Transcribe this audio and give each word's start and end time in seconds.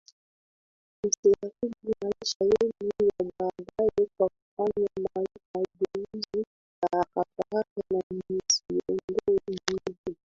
Msiharibu 1.05 1.75
maisha 2.01 2.37
yenu 2.45 2.91
ya 3.07 3.31
baadaye 3.39 4.07
kwa 4.17 4.29
kufanya 4.29 4.89
mageuzi 5.15 6.37
ya 6.81 6.89
haraka 6.91 7.23
haraka 7.51 7.81
na 7.93 7.99
msiondoe 8.11 9.39
muundo 9.47 10.17